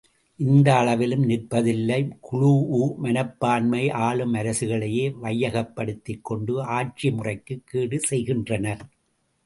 [0.39, 1.97] இந்த அளவிலும் நிற்பதில்லை,
[2.21, 8.83] குழூஉ மனப்பான்மை ஆளும் அரசுகளையே கையகப்படுத்திக் கொண்டு ஆட்சி முறைக்குக் கேடு செய்கின்றனர்.